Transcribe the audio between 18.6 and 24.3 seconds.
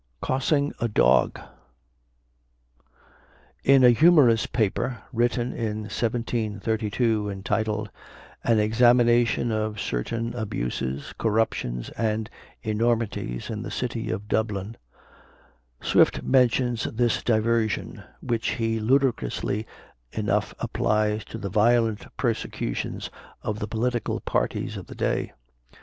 ludicrously enough applies to the violent persecutions of the political